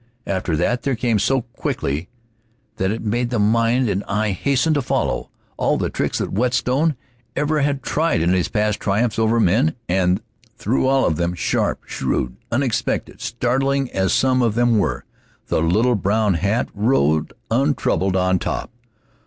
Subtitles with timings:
[0.25, 2.09] After that there came, so quickly
[2.77, 6.95] that it made the mind and eye hasten to follow, all the tricks that Whetstone
[7.35, 10.19] ever had tried in his past triumphs over men; and
[10.57, 15.05] through all of them, sharp, shrewd, unexpected, startling as some of them were,
[15.49, 18.71] that little brown hat rode untroubled on top.